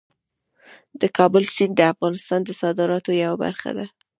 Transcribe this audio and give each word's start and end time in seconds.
د 1.01 1.03
کابل 1.17 1.43
سیند 1.55 1.73
د 1.77 1.81
افغانستان 1.93 2.39
د 2.45 2.49
صادراتو 2.61 3.11
یوه 3.23 3.37
برخه 3.45 3.69
ده. 3.77 3.85